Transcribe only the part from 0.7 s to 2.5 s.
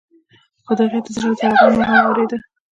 د هغې د زړه ضربان مو هم اوریده.